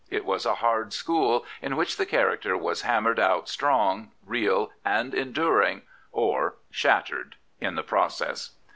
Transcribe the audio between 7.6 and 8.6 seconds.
the process.